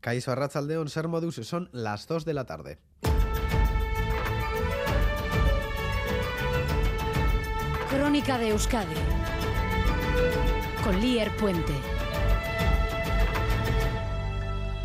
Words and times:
Caiso 0.00 0.32
Arrachaldeón, 0.32 0.88
Ser 0.88 1.08
Modus, 1.08 1.36
son 1.36 1.68
las 1.72 2.06
2 2.06 2.24
de 2.24 2.34
la 2.34 2.44
tarde. 2.44 2.78
Crónica 7.90 8.38
de 8.38 8.48
Euskadi 8.48 8.94
con 10.82 10.98
Lier 11.00 11.30
Puente. 11.36 11.74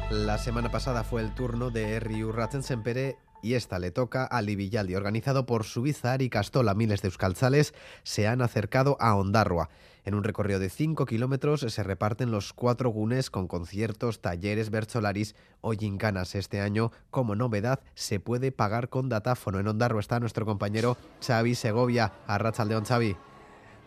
La 0.10 0.38
semana 0.38 0.70
pasada 0.70 1.04
fue 1.04 1.22
el 1.22 1.34
turno 1.34 1.72
de 1.72 2.00
Riu 2.00 2.34
Sempere 2.62 3.18
y 3.42 3.54
esta 3.54 3.80
le 3.80 3.92
toca 3.92 4.26
a 4.26 4.42
Livillaldi. 4.42 4.96
Organizado 4.96 5.46
por 5.46 5.64
Subizar 5.64 6.22
y 6.22 6.30
Castola, 6.30 6.74
miles 6.74 7.02
de 7.02 7.08
euskaltzales 7.08 7.74
se 8.04 8.28
han 8.28 8.42
acercado 8.42 8.98
a 9.00 9.16
Ondarroa. 9.16 9.70
En 10.06 10.14
un 10.14 10.24
recorrido 10.24 10.60
de 10.60 10.70
5 10.70 11.06
kilómetros 11.08 11.62
se 11.62 11.84
reparten 11.84 12.30
los 12.32 12.54
cuatro 12.54 12.90
gunes 12.90 13.32
con 13.32 13.48
conciertos, 13.48 14.22
talleres, 14.22 14.70
bercholaris 14.70 15.36
o 15.62 15.72
gincanas. 15.72 16.36
Este 16.36 16.62
año, 16.62 16.92
como 17.10 17.36
novedad, 17.36 17.80
se 17.96 18.20
puede 18.20 18.52
pagar 18.52 18.90
con 18.90 19.10
datáfono. 19.10 19.60
En 19.60 19.68
Ondarroa 19.68 20.00
está 20.00 20.20
nuestro 20.20 20.46
compañero 20.46 20.96
Xavi 21.26 21.56
Segovia. 21.56 22.14
Arrachaldeón, 22.28 22.86
Xavi. 22.86 23.18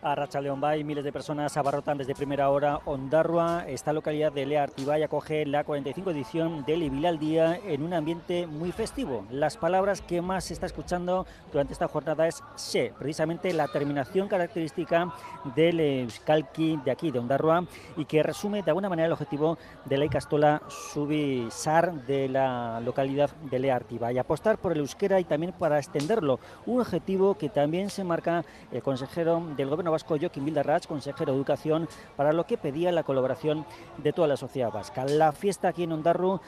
A 0.01 0.15
Racha 0.15 0.39
León 0.39 0.61
Bay, 0.61 0.85
miles 0.85 1.03
de 1.03 1.11
personas 1.11 1.57
abarrotan 1.57 1.97
desde 1.97 2.15
primera 2.15 2.49
hora 2.49 2.79
Ondarrua. 2.85 3.65
Esta 3.67 3.91
localidad 3.91 4.31
de 4.31 4.45
Lea 4.45 4.63
Artibay 4.63 5.03
acoge 5.03 5.45
la 5.45 5.65
45 5.65 6.11
edición 6.11 6.63
del 6.63 6.83
Ibil 6.83 7.05
al 7.05 7.19
Día 7.19 7.59
en 7.65 7.83
un 7.83 7.93
ambiente 7.93 8.47
muy 8.47 8.71
festivo. 8.71 9.25
Las 9.29 9.57
palabras 9.57 10.01
que 10.01 10.21
más 10.21 10.45
se 10.45 10.53
está 10.53 10.67
escuchando 10.67 11.25
durante 11.51 11.73
esta 11.73 11.89
jornada 11.89 12.27
es 12.27 12.41
se, 12.55 12.93
precisamente 12.97 13.51
la 13.51 13.67
terminación 13.67 14.29
característica 14.29 15.13
del 15.53 15.81
Euskalki 15.81 16.79
de 16.85 16.91
aquí, 16.91 17.11
de 17.11 17.19
Ondarrua, 17.19 17.65
y 17.97 18.05
que 18.05 18.23
resume 18.23 18.63
de 18.63 18.71
alguna 18.71 18.87
manera 18.87 19.07
el 19.07 19.13
objetivo 19.13 19.57
de 19.83 19.97
la 19.97 20.05
Icastola 20.05 20.61
Subisar 20.69 22.05
de 22.05 22.29
la 22.29 22.79
localidad 22.79 23.31
de 23.51 23.59
Lea 23.59 23.75
Artibay. 23.75 24.17
Apostar 24.17 24.59
por 24.59 24.71
el 24.71 24.79
euskera 24.79 25.19
y 25.19 25.25
también 25.25 25.51
para 25.51 25.77
extenderlo, 25.77 26.39
un 26.65 26.79
objetivo 26.79 27.35
que 27.35 27.49
también 27.49 27.89
se 27.89 28.05
marca 28.05 28.45
el 28.71 28.81
consejero 28.81 29.43
del 29.57 29.67
Gobierno 29.67 29.88
vasco, 29.89 30.17
Joaquín 30.19 30.45
Vildarrach, 30.45 30.87
consejero 30.87 31.31
de 31.31 31.37
Educación, 31.37 31.87
para 32.15 32.33
lo 32.33 32.45
que 32.45 32.57
pedía 32.57 32.91
la 32.91 33.03
colaboración 33.03 33.65
de 33.97 34.13
toda 34.13 34.27
la 34.27 34.37
sociedad 34.37 34.71
vasca. 34.71 35.05
La 35.05 35.31
fiesta 35.31 35.69
aquí 35.69 35.83
en 35.83 35.91
Ondarru 35.91 36.39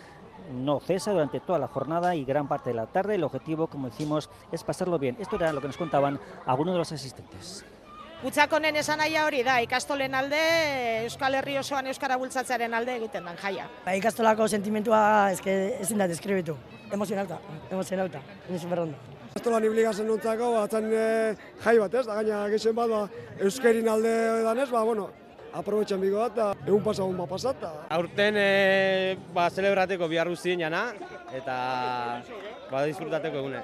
no 0.53 0.80
cesa 0.80 1.11
durante 1.11 1.39
toda 1.39 1.59
la 1.59 1.67
jornada 1.67 2.16
y 2.16 2.25
gran 2.25 2.48
parte 2.48 2.72
de 2.72 2.75
la 2.75 2.88
tarde. 2.88 3.16
El 3.16 3.23
objetivo, 3.23 3.67
como 3.67 3.89
decimos, 3.89 4.30
es 4.52 4.64
pasarlo 4.64 5.00
bien. 5.00 5.17
Esto 5.20 5.36
era 5.36 5.53
lo 5.53 5.61
que 5.61 5.67
nos 5.67 5.78
contaban 5.78 6.20
algunos 6.45 6.73
de 6.73 6.80
los 6.80 6.92
asistentes. 6.92 7.66
Gutxakonen 8.22 8.75
esan 8.78 9.00
nahia 9.02 9.23
hori 9.25 9.39
da, 9.42 9.55
ikastolen 9.66 10.14
alde, 10.14 10.38
Euskal 11.08 11.33
Herri 11.39 11.55
osoan 11.58 11.88
Euskara 11.89 12.20
bultzatzearen 12.22 12.76
alde 12.78 13.00
egiten 13.00 13.26
dan 13.26 13.39
jaia. 13.42 13.66
Ba, 13.81 13.95
ikastolako 13.98 14.45
sentimentua 14.45 15.00
eske 15.33 15.55
ezin 15.81 15.98
da 15.98 16.05
deskribitu. 16.11 16.53
Emozionalta, 16.94 17.39
emozionalta, 17.72 18.22
ni 18.50 18.59
superondo. 18.61 19.20
Estolan 19.31 19.63
ibligazen 19.63 20.09
nuntzako, 20.11 20.51
batzen 20.57 20.89
e, 20.91 21.03
jai 21.63 21.77
bat 21.79 21.93
ez, 21.95 22.03
da 22.07 22.17
gaina 22.19 22.41
gexen 22.51 22.75
bat, 22.75 22.91
ba, 22.91 23.27
euskerin 23.47 23.87
alde 23.87 24.11
edan 24.41 24.59
ez, 24.59 24.67
ba, 24.69 24.83
bueno, 24.83 25.07
aprobetxan 25.55 26.01
bigo 26.03 26.19
bat, 26.19 26.35
eta 26.35 26.67
egun 26.67 26.83
pasagun 26.83 27.15
bat 27.23 27.31
pasat. 27.31 27.63
Aurten 27.95 28.39
e, 28.41 28.49
ba, 29.35 29.47
celebrateko 29.49 30.11
bihar 30.11 30.31
guztien 30.31 30.65
jana, 30.67 30.89
eta 31.31 31.55
ba, 32.71 32.83
disfrutateko 32.89 33.45
egune. 33.45 33.63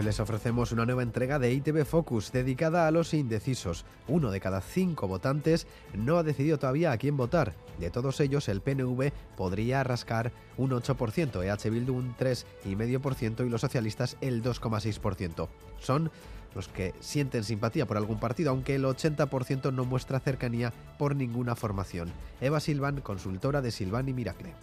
Hoy 0.00 0.06
les 0.06 0.18
ofrecemos 0.18 0.72
una 0.72 0.86
nueva 0.86 1.02
entrega 1.02 1.38
de 1.38 1.52
ITV 1.52 1.84
Focus 1.84 2.32
dedicada 2.32 2.86
a 2.86 2.90
los 2.90 3.12
indecisos. 3.12 3.84
Uno 4.08 4.30
de 4.30 4.40
cada 4.40 4.62
cinco 4.62 5.06
votantes 5.06 5.66
no 5.92 6.16
ha 6.16 6.22
decidido 6.22 6.58
todavía 6.58 6.90
a 6.90 6.96
quién 6.96 7.18
votar. 7.18 7.52
De 7.78 7.90
todos 7.90 8.18
ellos, 8.20 8.48
el 8.48 8.62
PNV 8.62 9.12
podría 9.36 9.84
rascar 9.84 10.32
un 10.56 10.70
8%, 10.70 11.44
EH 11.44 11.68
Bildu 11.68 11.92
un 11.92 12.16
3,5% 12.16 13.46
y 13.46 13.50
los 13.50 13.60
socialistas 13.60 14.16
el 14.22 14.42
2,6%. 14.42 15.48
Son 15.80 16.10
los 16.54 16.68
que 16.68 16.94
sienten 17.00 17.44
simpatía 17.44 17.86
por 17.86 17.98
algún 17.98 18.18
partido, 18.18 18.52
aunque 18.52 18.76
el 18.76 18.84
80% 18.84 19.70
no 19.70 19.84
muestra 19.84 20.18
cercanía 20.18 20.72
por 20.98 21.14
ninguna 21.14 21.56
formación. 21.56 22.10
Eva 22.40 22.60
Silvan, 22.60 23.02
consultora 23.02 23.60
de 23.60 23.70
Silvan 23.70 24.08
y 24.08 24.14
Miracle 24.14 24.54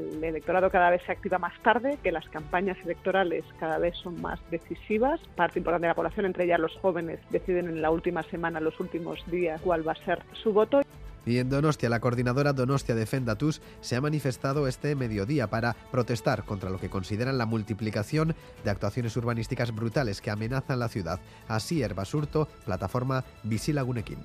el 0.00 0.24
electorado 0.24 0.70
cada 0.70 0.90
vez 0.90 1.02
se 1.04 1.12
activa 1.12 1.38
más 1.38 1.52
tarde, 1.62 1.98
que 2.02 2.12
las 2.12 2.28
campañas 2.28 2.76
electorales 2.84 3.44
cada 3.58 3.78
vez 3.78 3.96
son 3.96 4.20
más 4.20 4.40
decisivas. 4.50 5.20
Parte 5.36 5.58
importante 5.58 5.86
de 5.86 5.90
la 5.90 5.94
población, 5.94 6.26
entre 6.26 6.44
ellas 6.44 6.60
los 6.60 6.76
jóvenes, 6.78 7.20
deciden 7.30 7.68
en 7.68 7.82
la 7.82 7.90
última 7.90 8.22
semana, 8.24 8.60
los 8.60 8.78
últimos 8.80 9.18
días, 9.30 9.60
cuál 9.62 9.86
va 9.86 9.92
a 9.92 10.04
ser 10.04 10.22
su 10.32 10.52
voto. 10.52 10.82
Y 11.26 11.38
en 11.38 11.50
Donostia, 11.50 11.90
la 11.90 12.00
coordinadora 12.00 12.52
Donostia 12.52 12.94
Defendatus 12.94 13.60
se 13.80 13.96
ha 13.96 14.00
manifestado 14.00 14.66
este 14.66 14.94
mediodía 14.94 15.48
para 15.48 15.76
protestar 15.90 16.44
contra 16.44 16.70
lo 16.70 16.78
que 16.78 16.88
consideran 16.88 17.38
la 17.38 17.46
multiplicación 17.46 18.34
de 18.64 18.70
actuaciones 18.70 19.16
urbanísticas 19.16 19.74
brutales 19.74 20.20
que 20.20 20.30
amenazan 20.30 20.78
la 20.78 20.88
ciudad. 20.88 21.20
Así, 21.46 21.82
Herbasurto, 21.82 22.48
plataforma 22.64 23.24
Visilagunequín. 23.42 24.18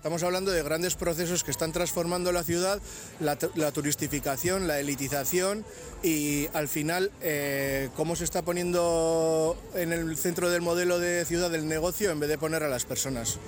Estamos 0.00 0.22
hablando 0.22 0.50
de 0.50 0.62
grandes 0.62 0.94
procesos 0.94 1.44
que 1.44 1.50
están 1.50 1.72
transformando 1.72 2.32
la 2.32 2.42
ciudad, 2.42 2.80
la, 3.20 3.36
turistificación, 3.70 4.66
la 4.66 4.80
elitización 4.80 5.62
y 6.02 6.48
al 6.54 6.68
final 6.68 7.10
eh, 7.20 7.90
cómo 7.96 8.16
se 8.16 8.24
está 8.24 8.40
poniendo 8.40 9.58
en 9.74 9.92
el 9.92 10.16
centro 10.16 10.48
del 10.48 10.62
modelo 10.62 10.98
de 10.98 11.26
ciudad 11.26 11.50
del 11.50 11.68
negocio 11.68 12.10
en 12.10 12.18
vez 12.18 12.30
de 12.30 12.38
poner 12.38 12.62
a 12.62 12.70
las 12.70 12.86
personas. 12.86 13.38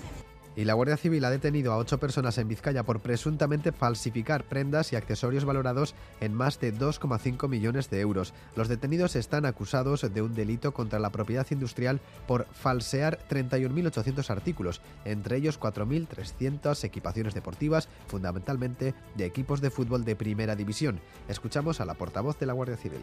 Y 0.54 0.64
la 0.64 0.74
Guardia 0.74 0.98
Civil 0.98 1.24
ha 1.24 1.30
detenido 1.30 1.72
a 1.72 1.78
ocho 1.78 1.98
personas 1.98 2.36
en 2.36 2.48
Vizcaya 2.48 2.82
por 2.82 3.00
presuntamente 3.00 3.72
falsificar 3.72 4.44
prendas 4.44 4.92
y 4.92 4.96
accesorios 4.96 5.44
valorados 5.44 5.94
en 6.20 6.34
más 6.34 6.60
de 6.60 6.74
2,5 6.74 7.48
millones 7.48 7.88
de 7.88 8.00
euros. 8.00 8.34
Los 8.54 8.68
detenidos 8.68 9.16
están 9.16 9.46
acusados 9.46 10.12
de 10.12 10.22
un 10.22 10.34
delito 10.34 10.72
contra 10.72 10.98
la 10.98 11.10
propiedad 11.10 11.46
industrial 11.50 12.00
por 12.26 12.46
falsear 12.52 13.18
31.800 13.30 14.28
artículos, 14.28 14.82
entre 15.04 15.36
ellos 15.36 15.58
4.300 15.58 16.84
equipaciones 16.84 17.34
deportivas, 17.34 17.88
fundamentalmente 18.06 18.94
de 19.14 19.24
equipos 19.24 19.62
de 19.62 19.70
fútbol 19.70 20.04
de 20.04 20.16
primera 20.16 20.54
división. 20.54 21.00
Escuchamos 21.28 21.80
a 21.80 21.86
la 21.86 21.94
portavoz 21.94 22.38
de 22.38 22.46
la 22.46 22.52
Guardia 22.52 22.76
Civil. 22.76 23.00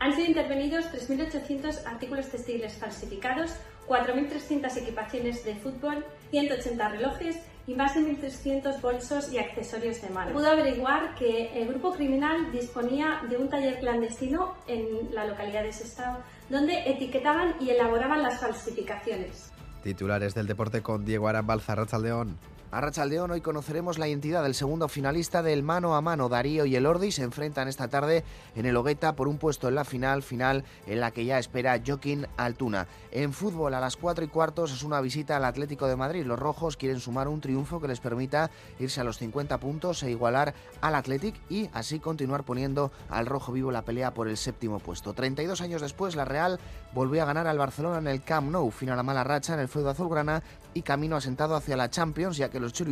Han 0.00 0.14
sido 0.14 0.28
intervenidos 0.28 0.86
3.800 0.86 1.84
artículos 1.84 2.26
textiles 2.30 2.72
falsificados, 2.78 3.50
4.300 3.86 4.74
equipaciones 4.78 5.44
de 5.44 5.54
fútbol, 5.56 6.06
180 6.30 6.88
relojes 6.88 7.36
y 7.66 7.74
más 7.74 7.94
de 7.94 8.00
1.300 8.00 8.80
bolsos 8.80 9.30
y 9.30 9.36
accesorios 9.36 10.00
de 10.00 10.08
mano. 10.08 10.32
Pudo 10.32 10.52
averiguar 10.52 11.14
que 11.16 11.52
el 11.60 11.68
grupo 11.68 11.92
criminal 11.92 12.50
disponía 12.50 13.20
de 13.28 13.36
un 13.36 13.50
taller 13.50 13.78
clandestino 13.78 14.54
en 14.66 15.14
la 15.14 15.26
localidad 15.26 15.64
de 15.64 15.72
Sestao, 15.72 16.20
donde 16.48 16.90
etiquetaban 16.90 17.56
y 17.60 17.68
elaboraban 17.68 18.22
las 18.22 18.40
falsificaciones. 18.40 19.52
Titulares 19.82 20.34
del 20.34 20.46
deporte 20.46 20.80
con 20.80 21.04
Diego 21.04 21.28
Arambalza, 21.28 21.76
León. 21.98 22.38
A 22.72 22.80
Rachaldeón 22.80 23.32
hoy 23.32 23.40
conoceremos 23.40 23.98
la 23.98 24.06
identidad 24.06 24.44
del 24.44 24.54
segundo 24.54 24.86
finalista 24.86 25.42
del 25.42 25.64
mano 25.64 25.96
a 25.96 26.00
mano. 26.00 26.28
Darío 26.28 26.66
y 26.66 26.76
Elordi 26.76 27.10
se 27.10 27.24
enfrentan 27.24 27.66
esta 27.66 27.88
tarde 27.88 28.22
en 28.54 28.64
el 28.64 28.76
Hogueta 28.76 29.16
por 29.16 29.26
un 29.26 29.38
puesto 29.38 29.66
en 29.66 29.74
la 29.74 29.84
final, 29.84 30.22
final 30.22 30.62
en 30.86 31.00
la 31.00 31.10
que 31.10 31.24
ya 31.24 31.40
espera 31.40 31.82
Joaquín 31.84 32.28
Altuna. 32.36 32.86
En 33.10 33.32
fútbol 33.32 33.74
a 33.74 33.80
las 33.80 33.96
4 33.96 34.24
y 34.24 34.28
cuartos 34.28 34.72
es 34.72 34.84
una 34.84 35.00
visita 35.00 35.36
al 35.36 35.46
Atlético 35.46 35.88
de 35.88 35.96
Madrid. 35.96 36.24
Los 36.24 36.38
rojos 36.38 36.76
quieren 36.76 37.00
sumar 37.00 37.26
un 37.26 37.40
triunfo 37.40 37.80
que 37.80 37.88
les 37.88 37.98
permita 37.98 38.52
irse 38.78 39.00
a 39.00 39.04
los 39.04 39.18
50 39.18 39.58
puntos 39.58 40.04
e 40.04 40.10
igualar 40.12 40.54
al 40.80 40.94
Athletic 40.94 41.34
y 41.50 41.68
así 41.72 41.98
continuar 41.98 42.44
poniendo 42.44 42.92
al 43.08 43.26
rojo 43.26 43.50
vivo 43.50 43.72
la 43.72 43.82
pelea 43.82 44.14
por 44.14 44.28
el 44.28 44.36
séptimo 44.36 44.78
puesto. 44.78 45.12
32 45.12 45.60
años 45.60 45.82
después, 45.82 46.14
la 46.14 46.24
Real 46.24 46.60
volvió 46.94 47.20
a 47.24 47.26
ganar 47.26 47.48
al 47.48 47.58
Barcelona 47.58 47.98
en 47.98 48.06
el 48.06 48.22
Camp 48.22 48.48
Nou. 48.48 48.70
Final 48.70 49.00
a 49.00 49.02
mala 49.02 49.24
racha 49.24 49.54
en 49.54 49.60
el 49.60 49.66
feudo 49.66 49.90
azulgrana 49.90 50.44
y 50.74 50.82
camino 50.82 51.16
asentado 51.16 51.56
hacia 51.56 51.76
la 51.76 51.90
Champions, 51.90 52.36
ya 52.36 52.50
que 52.50 52.60
los 52.60 52.72
Churi 52.72 52.90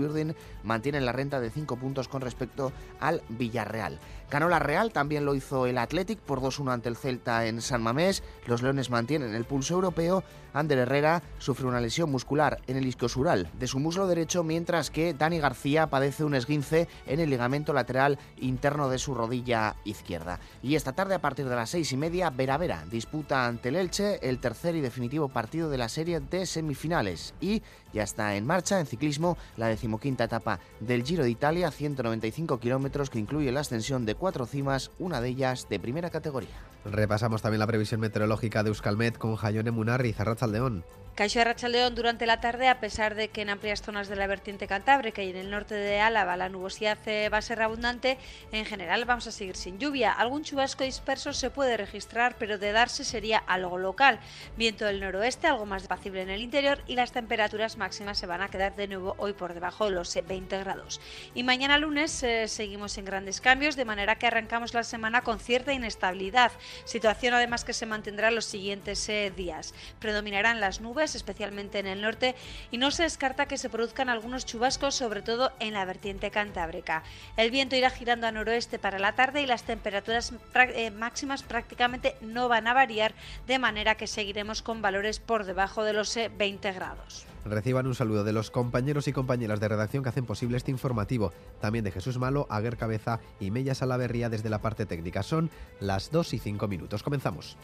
mantienen 0.62 1.05
la 1.05 1.12
renta 1.12 1.41
de 1.41 1.50
5 1.50 1.76
puntos 1.76 2.08
con 2.08 2.20
respecto 2.20 2.73
al 3.00 3.23
Villarreal. 3.29 3.99
Ganó 4.31 4.49
la 4.51 4.59
Real, 4.59 4.93
también 4.93 5.25
lo 5.25 5.35
hizo 5.35 5.67
el 5.67 5.79
Athletic 5.79 6.19
por 6.19 6.41
2-1 6.41 6.73
ante 6.73 6.91
el 6.91 6.97
Celta 6.97 7.47
en 7.47 7.63
San 7.63 7.83
Mamés. 7.83 8.23
Los 8.47 8.61
Leones 8.63 8.91
mantienen 8.91 9.35
el 9.35 9.47
pulso 9.47 9.75
europeo. 9.75 10.23
Ander 10.53 10.79
Herrera 10.79 11.23
sufre 11.39 11.67
una 11.67 11.81
lesión 11.81 12.11
muscular 12.11 12.61
en 12.67 12.77
el 12.77 12.87
isquiosural 12.87 13.51
de 13.59 13.67
su 13.67 13.79
muslo 13.79 14.07
derecho, 14.07 14.43
mientras 14.43 14.91
que 14.91 15.15
Dani 15.15 15.39
García 15.39 15.89
padece 15.89 16.25
un 16.25 16.35
esguince 16.35 16.89
en 17.07 17.21
el 17.21 17.31
ligamento 17.31 17.73
lateral 17.73 18.19
interno 18.39 18.89
de 18.89 18.99
su 18.99 19.15
rodilla 19.15 19.77
izquierda. 19.85 20.41
Y 20.63 20.75
esta 20.75 20.93
tarde, 20.93 21.15
a 21.15 21.21
partir 21.21 21.49
de 21.49 21.57
las 21.57 21.71
seis 21.71 21.93
y 21.93 21.97
media, 21.97 22.31
Vera 22.31 22.57
Vera 22.57 22.85
disputa 22.91 23.47
ante 23.47 23.69
el 23.69 23.77
Elche 23.77 24.19
el 24.29 24.41
tercer 24.41 24.75
y 24.75 24.81
definitivo 24.81 25.29
partido 25.29 25.71
de 25.71 25.79
la 25.79 25.89
serie 25.89 26.21
de 26.21 26.47
semifinales. 26.47 27.35
Y 27.41 27.63
ya 27.93 28.03
está 28.03 28.35
en 28.37 28.47
marcha 28.47 28.81
en 28.81 28.87
ciclismo 28.87 29.39
la 29.57 29.69
decimoquinta 29.69 30.25
etapa 30.25 30.61
del 30.81 31.05
Giro 31.05 31.25
de 31.25 31.31
Italia, 31.31 31.71
195 31.71 32.59
kilómetros 32.59 33.11
que 33.11 33.19
incluye 33.19 33.53
la 33.53 33.61
ascensión 33.61 34.05
de 34.05 34.15
cuatro 34.19 34.47
cimas, 34.47 34.91
una 34.99 35.20
de 35.20 35.29
ellas 35.29 35.69
de 35.69 35.81
primera 35.81 36.11
categoría. 36.11 36.69
Repasamos 36.85 37.43
también 37.43 37.61
la 37.61 37.67
previsión 37.67 38.00
meteorológica 38.00 38.62
de 38.62 38.69
Euskalmet 38.69 39.19
con 39.19 39.37
Jayone 39.37 39.70
Munarri 39.70 40.11
y 40.11 40.12
Zarratzaldeón. 40.12 40.85
Caixo 41.19 41.41
Arrachaldeón 41.41 41.97
durante 41.97 42.26
la 42.26 42.41
tarde, 42.41 42.69
a 42.69 42.79
pesar 42.79 43.17
de 43.17 43.26
que 43.26 43.43
en 43.43 43.50
amplias 43.50 43.82
zonas 43.82 44.06
de 44.06 44.15
la 44.15 44.29
vertiente 44.29 44.69
cantábrica 44.69 45.20
y 45.20 45.31
en 45.31 45.37
el 45.37 45.50
norte 45.50 45.75
de 45.75 45.99
Álava 45.99 46.37
la 46.37 46.49
nubosidad 46.49 46.97
eh, 47.06 47.29
va 47.29 47.38
a 47.38 47.43
ser 47.43 47.61
abundante, 47.61 48.19
en 48.53 48.65
general 48.65 49.05
vamos 49.05 49.26
a 49.26 49.32
seguir 49.32 49.56
sin 49.56 49.81
lluvia. 49.81 50.12
Algún 50.12 50.44
chubasco 50.44 50.85
disperso 50.85 51.32
se 51.32 51.50
puede 51.50 51.76
registrar, 51.76 52.37
pero 52.38 52.56
de 52.56 52.70
darse 52.70 53.03
sería 53.03 53.38
algo 53.38 53.79
local. 53.79 54.20
Viento 54.56 54.85
del 54.85 55.00
noroeste, 55.00 55.49
algo 55.49 55.67
más 55.67 55.87
apacible 55.87 56.23
en 56.23 56.31
el 56.31 56.41
interior 56.41 56.85
y 56.87 56.94
las 56.94 57.11
temperaturas 57.11 57.79
máximas 57.79 58.17
se 58.17 58.29
van 58.29 58.41
a 58.41 58.49
quedar 58.49 58.76
de 58.76 58.87
nuevo 58.87 59.17
hoy 59.19 59.32
por 59.32 59.55
debajo 59.55 59.87
de 59.87 59.91
los 59.91 60.15
20 60.15 60.55
eh, 60.55 60.59
grados. 60.61 61.00
Y 61.35 61.43
mañana 61.43 61.79
lunes 61.79 62.23
eh, 62.23 62.47
seguimos 62.47 62.97
en 62.97 63.06
grandes 63.06 63.41
cambios, 63.41 63.75
de 63.75 63.85
manera 63.85 64.07
que 64.16 64.26
arrancamos 64.26 64.75
la 64.75 64.84
semana 64.84 65.22
con 65.22 65.38
cierta 65.38 65.72
inestabilidad, 65.72 66.52
situación 66.84 67.34
además 67.34 67.64
que 67.64 67.72
se 67.72 67.87
mantendrá 67.87 68.31
los 68.31 68.44
siguientes 68.44 69.10
días. 69.37 69.75
Predominarán 69.99 70.60
las 70.60 70.81
nubes 70.81 71.14
especialmente 71.14 71.78
en 71.78 71.87
el 71.87 72.00
norte, 72.00 72.34
y 72.70 72.78
no 72.78 72.90
se 72.90 73.02
descarta 73.02 73.46
que 73.46 73.58
se 73.58 73.69
produzcan 73.69 74.08
algunos 74.08 74.46
chubascos, 74.46 74.94
sobre 74.94 75.22
todo 75.22 75.52
en 75.60 75.75
la 75.75 75.84
vertiente 75.84 76.31
cantábrica. 76.31 77.02
El 77.37 77.50
viento 77.50 77.76
irá 77.76 77.90
girando 77.90 78.26
a 78.26 78.32
noroeste 78.32 78.78
para 78.78 78.99
la 78.99 79.12
tarde 79.12 79.43
y 79.43 79.46
las 79.46 79.64
temperaturas 79.64 80.32
eh, 80.55 80.90
máximas 80.90 81.43
prácticamente 81.43 82.16
no 82.20 82.49
van 82.49 82.66
a 82.66 82.75
variar, 82.75 83.14
de 83.46 83.58
manera 83.58 83.96
que 83.96 84.06
seguiremos 84.06 84.62
con 84.62 84.82
valores 84.82 85.20
por 85.20 85.44
debajo 85.44 85.84
de 85.84 85.93
los 85.93 86.14
20 86.14 86.69
eh, 86.69 86.72
grados. 86.72 87.26
Reciban 87.44 87.87
un 87.87 87.94
saludo 87.94 88.25
de 88.25 88.32
los 88.32 88.50
compañeros 88.50 89.08
y 89.08 89.12
compañeras 89.12 89.61
de 89.61 89.69
redacción 89.69 90.02
que 90.02 90.08
hacen 90.08 90.26
posible 90.26 90.56
este 90.56 90.70
informativo, 90.70 91.32
también 91.61 91.85
de 91.85 91.90
Jesús 91.90 92.19
Malo, 92.19 92.46
Aguer 92.50 92.76
Cabeza 92.76 93.20
y 93.40 93.50
Mella 93.50 93.75
Salaverría 93.75 94.29
desde 94.29 94.50
la 94.50 94.62
parte 94.62 94.87
técnica. 94.87 95.23
Son 95.23 95.50
las 95.81 96.11
2 96.11 96.35
y 96.35 96.38
5 96.38 96.69
minutos. 96.69 97.02
Comenzamos. 97.02 97.56